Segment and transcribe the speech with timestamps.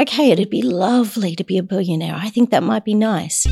[0.00, 2.14] okay, it'd be lovely to be a billionaire.
[2.14, 3.46] I think that might be nice.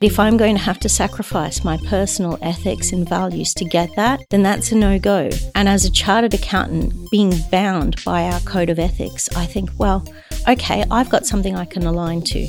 [0.00, 4.20] If I'm going to have to sacrifice my personal ethics and values to get that,
[4.30, 5.30] then that's a no go.
[5.54, 10.04] And as a chartered accountant, being bound by our code of ethics, I think, well,
[10.48, 12.48] okay, I've got something I can align to.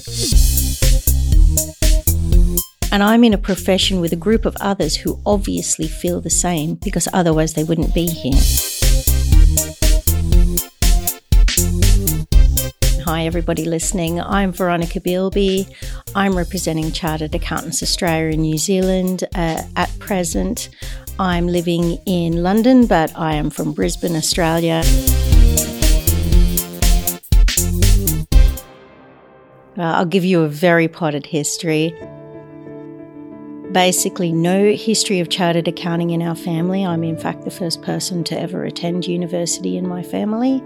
[2.91, 6.75] And I'm in a profession with a group of others who obviously feel the same
[6.75, 8.72] because otherwise they wouldn't be here.
[13.05, 14.21] Hi, everybody listening.
[14.21, 15.69] I'm Veronica Beilby.
[16.15, 20.69] I'm representing Chartered Accountants Australia and New Zealand uh, at present.
[21.19, 24.83] I'm living in London, but I am from Brisbane, Australia.
[29.77, 31.93] Uh, I'll give you a very potted history.
[33.73, 36.85] Basically, no history of chartered accounting in our family.
[36.85, 40.63] I'm, in fact, the first person to ever attend university in my family.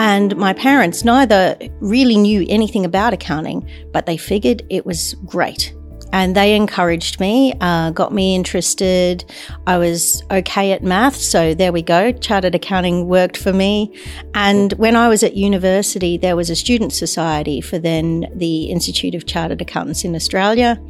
[0.00, 5.74] And my parents neither really knew anything about accounting, but they figured it was great.
[6.12, 9.24] And they encouraged me, uh, got me interested.
[9.66, 12.12] I was okay at math, so there we go.
[12.12, 13.94] Chartered accounting worked for me.
[14.34, 19.14] And when I was at university, there was a student society for then the Institute
[19.14, 20.80] of Chartered Accountants in Australia.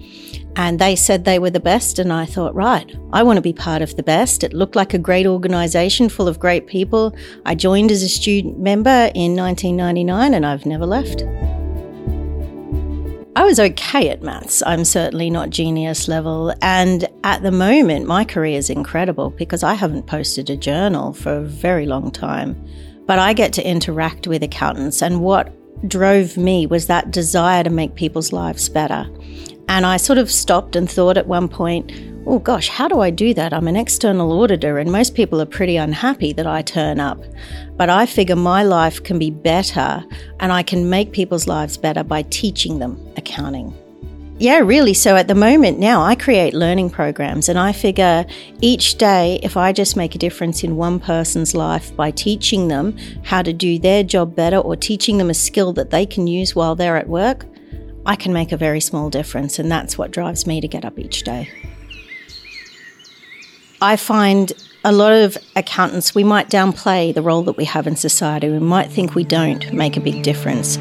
[0.56, 1.98] And they said they were the best.
[1.98, 4.42] And I thought, right, I want to be part of the best.
[4.42, 7.14] It looked like a great organization full of great people.
[7.46, 11.22] I joined as a student member in 1999 and I've never left.
[13.36, 14.60] I was okay at maths.
[14.66, 16.52] I'm certainly not genius level.
[16.62, 21.36] And at the moment, my career is incredible because I haven't posted a journal for
[21.36, 22.60] a very long time.
[23.06, 25.00] But I get to interact with accountants.
[25.00, 25.52] And what
[25.88, 29.06] drove me was that desire to make people's lives better.
[29.68, 31.92] And I sort of stopped and thought at one point,
[32.26, 33.52] oh gosh, how do I do that?
[33.52, 37.22] I'm an external auditor, and most people are pretty unhappy that I turn up.
[37.76, 40.04] But I figure my life can be better
[40.38, 43.74] and I can make people's lives better by teaching them accounting.
[44.38, 44.94] Yeah, really.
[44.94, 48.24] So at the moment now, I create learning programs and I figure
[48.62, 52.96] each day, if I just make a difference in one person's life by teaching them
[53.22, 56.54] how to do their job better or teaching them a skill that they can use
[56.54, 57.44] while they're at work,
[58.06, 60.98] I can make a very small difference, and that's what drives me to get up
[60.98, 61.50] each day.
[63.82, 64.52] I find
[64.84, 68.48] a lot of accountants, we might downplay the role that we have in society.
[68.50, 70.78] We might think we don't make a big difference.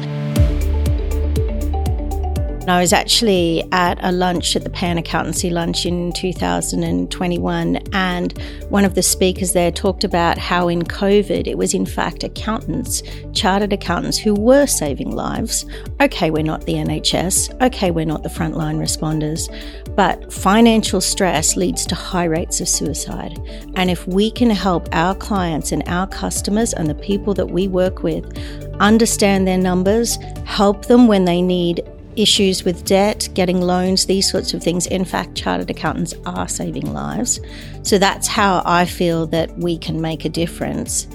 [2.70, 8.84] I was actually at a lunch at the Pan Accountancy Lunch in 2021, and one
[8.84, 13.72] of the speakers there talked about how in COVID it was in fact accountants, chartered
[13.72, 15.66] accountants, who were saving lives.
[16.00, 19.48] Okay, we're not the NHS, okay, we're not the frontline responders,
[19.96, 23.36] but financial stress leads to high rates of suicide.
[23.74, 27.68] And if we can help our clients and our customers and the people that we
[27.68, 28.38] work with
[28.80, 31.82] understand their numbers, help them when they need
[32.16, 34.86] issues with debt, getting loans, these sorts of things.
[34.86, 37.40] In fact, chartered accountants are saving lives.
[37.82, 41.06] So that's how I feel that we can make a difference.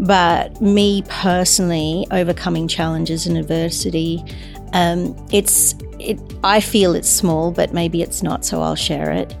[0.00, 4.24] But me personally, overcoming challenges and adversity,
[4.72, 9.34] um, it's it, I feel it's small, but maybe it's not, so I'll share it.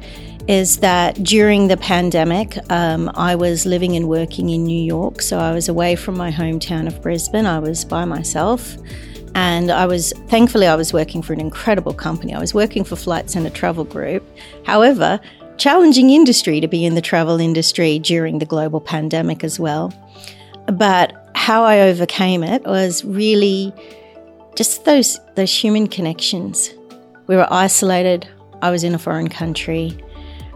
[0.46, 5.38] Is that during the pandemic, um, I was living and working in New York, so
[5.38, 7.46] I was away from my hometown of Brisbane.
[7.46, 8.76] I was by myself.
[9.34, 12.34] And I was, thankfully, I was working for an incredible company.
[12.34, 14.24] I was working for Flight Centre Travel Group.
[14.64, 15.20] However,
[15.56, 19.92] challenging industry to be in the travel industry during the global pandemic as well.
[20.66, 23.72] But how I overcame it was really
[24.56, 26.72] just those those human connections.
[27.26, 28.28] We were isolated.
[28.62, 29.98] I was in a foreign country,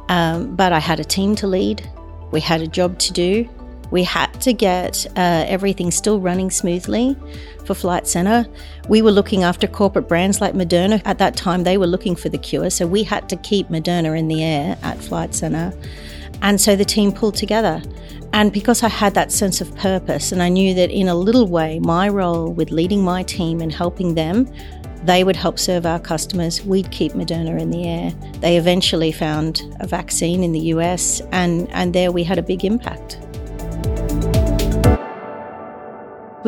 [0.09, 1.89] um, but I had a team to lead.
[2.31, 3.49] We had a job to do.
[3.91, 7.17] We had to get uh, everything still running smoothly
[7.65, 8.47] for Flight Centre.
[8.89, 11.01] We were looking after corporate brands like Moderna.
[11.05, 14.19] At that time, they were looking for the cure, so we had to keep Moderna
[14.19, 15.73] in the air at Flight Centre.
[16.43, 17.83] And so the team pulled together.
[18.33, 21.47] And because I had that sense of purpose, and I knew that in a little
[21.47, 24.51] way, my role with leading my team and helping them,
[25.05, 26.65] they would help serve our customers.
[26.65, 28.11] We'd keep Moderna in the air.
[28.41, 32.65] They eventually found a vaccine in the US, and, and there we had a big
[32.65, 33.19] impact.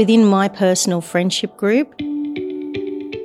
[0.00, 1.94] Within my personal friendship group,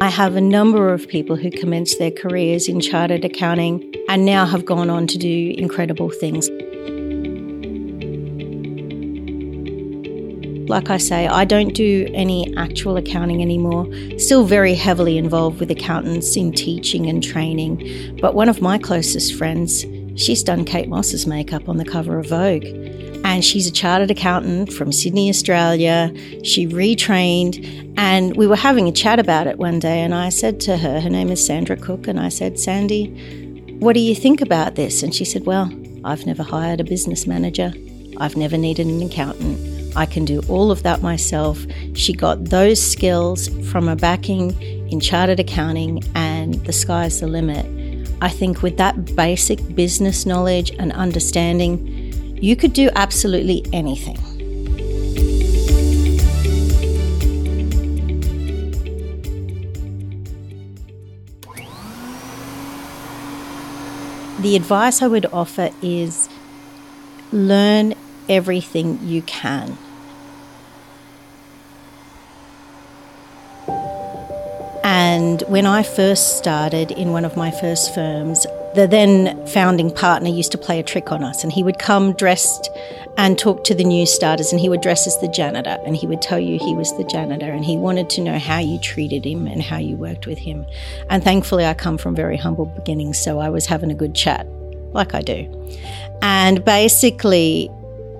[0.01, 4.45] I have a number of people who commenced their careers in chartered accounting and now
[4.45, 6.49] have gone on to do incredible things.
[10.69, 13.87] Like I say, I don't do any actual accounting anymore.
[14.19, 18.17] Still very heavily involved with accountants in teaching and training.
[18.19, 22.27] But one of my closest friends, she's done Kate Moss's makeup on the cover of
[22.27, 22.65] Vogue.
[23.25, 26.11] and she's a chartered accountant from Sydney, Australia.
[26.43, 30.01] She retrained, and we were having a chat about it one day.
[30.01, 33.07] And I said to her, her name is Sandra Cook, and I said, Sandy,
[33.79, 35.01] what do you think about this?
[35.01, 35.71] And she said, Well,
[36.03, 37.73] I've never hired a business manager,
[38.17, 39.59] I've never needed an accountant.
[39.97, 41.65] I can do all of that myself.
[41.93, 44.61] She got those skills from a backing
[44.91, 47.65] in chartered accounting, and the sky's the limit.
[48.21, 54.17] I think with that basic business knowledge and understanding, you could do absolutely anything.
[64.39, 66.29] The advice I would offer is
[67.31, 67.95] learn
[68.29, 69.77] everything you can.
[75.15, 80.27] And when I first started in one of my first firms, the then founding partner
[80.27, 82.69] used to play a trick on us, and he would come dressed
[83.15, 86.05] and talk to the new starters, and he would dress as the janitor, and he
[86.05, 89.23] would tell you he was the janitor, and he wanted to know how you treated
[89.23, 90.65] him and how you worked with him.
[91.09, 94.45] And thankfully, I come from very humble beginnings, so I was having a good chat,
[94.91, 95.49] like I do.
[96.21, 97.69] And basically,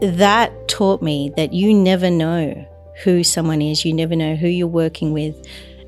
[0.02, 2.66] that taught me that you never know
[3.04, 5.46] who someone is, you never know who you're working with.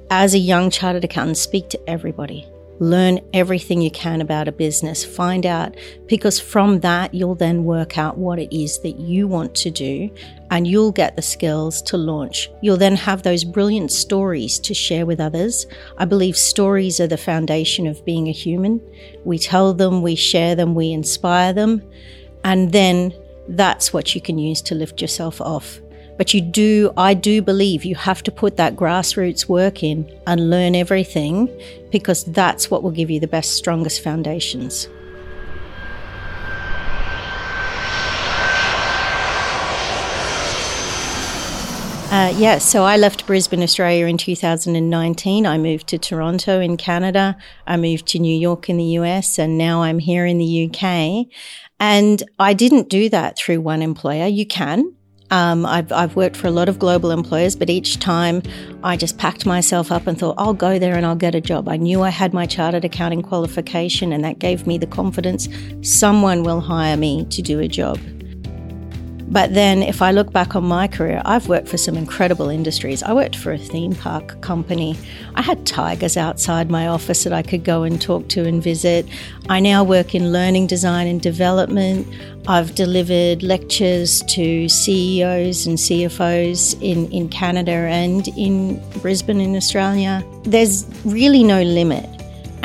[0.09, 2.47] As a young chartered accountant, speak to everybody
[2.79, 5.75] learn everything you can about a business, find out,
[6.05, 10.09] because from that, you'll then work out what it is that you want to do
[10.51, 12.49] and you'll get the skills to launch.
[12.61, 15.65] You'll then have those brilliant stories to share with others.
[15.97, 18.81] I believe stories are the foundation of being a human.
[19.25, 21.81] We tell them, we share them, we inspire them,
[22.43, 23.13] and then
[23.49, 25.79] that's what you can use to lift yourself off.
[26.17, 30.49] But you do, I do believe you have to put that grassroots work in and
[30.49, 31.47] learn everything
[31.91, 34.87] because that's what will give you the best, strongest foundations.
[42.09, 45.45] Uh, yeah, so I left Brisbane, Australia in 2019.
[45.45, 47.37] I moved to Toronto in Canada.
[47.67, 51.27] I moved to New York in the US, and now I'm here in the UK.
[51.79, 54.25] And I didn't do that through one employer.
[54.25, 54.96] You can.
[55.29, 58.41] Um, I've, I've worked for a lot of global employers, but each time
[58.83, 61.67] I just packed myself up and thought, I'll go there and I'll get a job.
[61.67, 65.49] I knew I had my chartered accounting qualification, and that gave me the confidence
[65.81, 67.99] someone will hire me to do a job.
[69.29, 73.03] But then, if I look back on my career, I've worked for some incredible industries.
[73.03, 74.97] I worked for a theme park company.
[75.35, 79.05] I had tigers outside my office that I could go and talk to and visit.
[79.49, 82.07] I now work in learning design and development.
[82.47, 90.23] I've delivered lectures to CEOs and CFOs in, in Canada and in Brisbane, in Australia.
[90.43, 92.09] There's really no limit.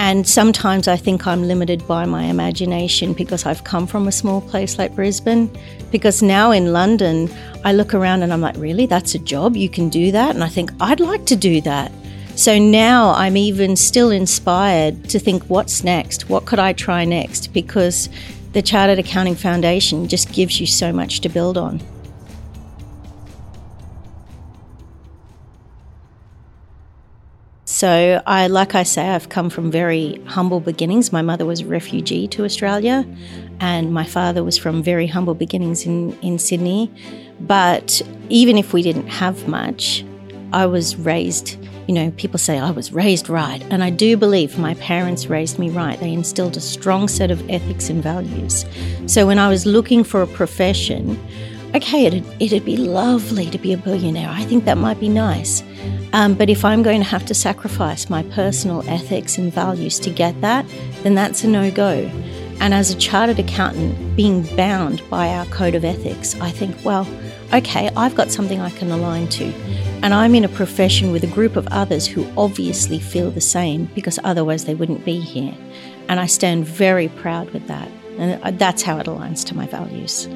[0.02, 4.40] And sometimes I think I'm limited by my imagination because I've come from a small
[4.40, 5.48] place like Brisbane.
[5.92, 7.30] Because now in London,
[7.64, 8.86] I look around and I'm like, really?
[8.86, 9.56] That's a job?
[9.56, 10.34] You can do that?
[10.34, 11.92] And I think, I'd like to do that.
[12.34, 16.28] So now I'm even still inspired to think, what's next?
[16.28, 17.52] What could I try next?
[17.52, 18.08] Because
[18.54, 21.80] the Chartered Accounting Foundation just gives you so much to build on.
[27.82, 31.10] So, I, like I say, I've come from very humble beginnings.
[31.10, 33.04] My mother was a refugee to Australia,
[33.58, 36.92] and my father was from very humble beginnings in, in Sydney.
[37.40, 40.04] But even if we didn't have much,
[40.52, 41.56] I was raised,
[41.88, 43.60] you know, people say I was raised right.
[43.68, 45.98] And I do believe my parents raised me right.
[45.98, 48.64] They instilled a strong set of ethics and values.
[49.06, 51.18] So, when I was looking for a profession,
[51.74, 54.28] okay, it'd, it'd be lovely to be a billionaire.
[54.28, 55.62] I think that might be nice.
[56.12, 60.10] Um, but if I'm going to have to sacrifice my personal ethics and values to
[60.10, 60.66] get that,
[61.02, 62.10] then that's a no go.
[62.60, 67.08] And as a chartered accountant, being bound by our code of ethics, I think, well,
[67.52, 69.44] okay, I've got something I can align to.
[70.02, 73.86] And I'm in a profession with a group of others who obviously feel the same
[73.94, 75.54] because otherwise they wouldn't be here.
[76.08, 77.88] And I stand very proud with that.
[78.18, 80.28] And that's how it aligns to my values.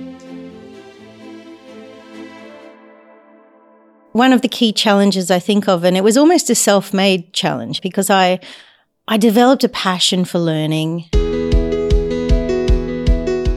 [4.16, 7.34] One of the key challenges I think of, and it was almost a self made
[7.34, 8.40] challenge because I,
[9.06, 11.04] I developed a passion for learning.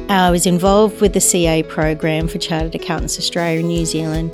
[0.10, 4.32] I was involved with the CA program for Chartered Accountants Australia and New Zealand,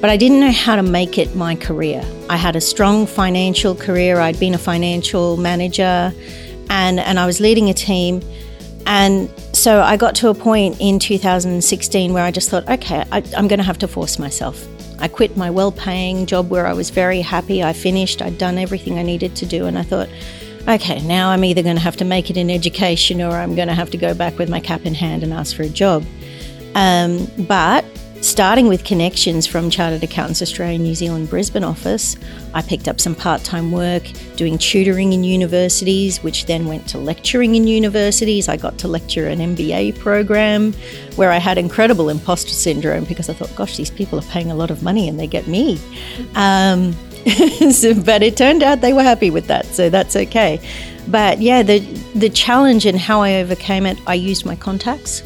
[0.00, 2.02] but I didn't know how to make it my career.
[2.30, 6.10] I had a strong financial career, I'd been a financial manager,
[6.70, 8.22] and, and I was leading a team.
[8.86, 13.18] And so I got to a point in 2016 where I just thought, okay, I,
[13.36, 14.64] I'm going to have to force myself.
[14.98, 17.62] I quit my well paying job where I was very happy.
[17.62, 20.08] I finished, I'd done everything I needed to do, and I thought,
[20.68, 23.68] okay, now I'm either going to have to make it in education or I'm going
[23.68, 26.04] to have to go back with my cap in hand and ask for a job.
[26.74, 27.84] Um, but
[28.26, 32.16] starting with connections from Chartered Accountants Australia New Zealand Brisbane office,
[32.54, 34.02] I picked up some part time work
[34.34, 38.48] doing tutoring in universities, which then went to lecturing in universities.
[38.48, 40.72] I got to lecture an MBA program
[41.14, 44.56] where I had incredible imposter syndrome because I thought, gosh, these people are paying a
[44.56, 45.78] lot of money and they get me.
[46.34, 46.92] Um,
[47.70, 50.60] so, but it turned out they were happy with that, so that's okay.
[51.06, 51.78] But yeah, the
[52.16, 55.22] the challenge and how I overcame it, I used my contacts.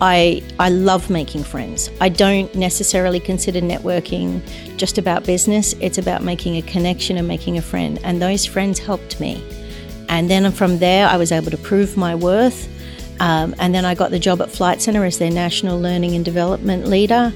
[0.00, 1.90] I I love making friends.
[2.00, 4.42] I don't necessarily consider networking
[4.76, 5.74] just about business.
[5.80, 9.42] It's about making a connection and making a friend, and those friends helped me.
[10.08, 12.72] And then from there, I was able to prove my worth.
[13.18, 16.24] Um, and then I got the job at Flight Centre as their national learning and
[16.24, 17.32] development leader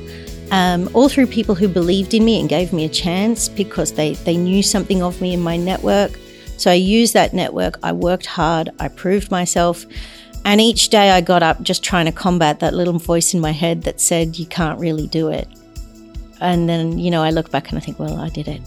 [0.50, 4.14] um, all through people who believed in me and gave me a chance because they,
[4.14, 6.18] they knew something of me in my network.
[6.56, 9.86] So I used that network, I worked hard, I proved myself.
[10.44, 13.52] And each day I got up just trying to combat that little voice in my
[13.52, 15.48] head that said, you can't really do it.
[16.40, 18.62] And then, you know, I look back and I think, well, I did it.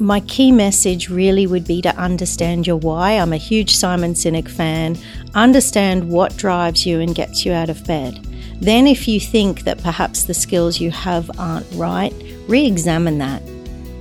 [0.00, 3.12] My key message really would be to understand your why.
[3.12, 4.96] I'm a huge Simon Sinek fan.
[5.34, 8.24] Understand what drives you and gets you out of bed.
[8.60, 12.14] Then, if you think that perhaps the skills you have aren't right,
[12.48, 13.42] re examine that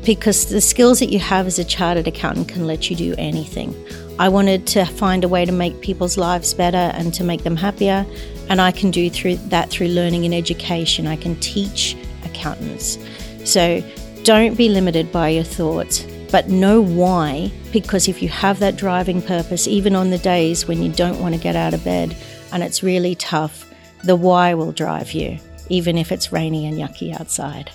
[0.08, 3.76] because the skills that you have as a chartered accountant can let you do anything.
[4.18, 7.58] I wanted to find a way to make people's lives better and to make them
[7.58, 8.06] happier,
[8.48, 11.08] and I can do through that through learning and education.
[11.08, 12.98] I can teach accountants.
[13.44, 13.84] So
[14.24, 19.22] don't be limited by your thoughts, but know why because if you have that driving
[19.22, 22.16] purpose even on the days when you don't want to get out of bed
[22.54, 23.70] and it's really tough,
[24.06, 25.38] the why will drive you,
[25.68, 27.72] even if it's rainy and yucky outside.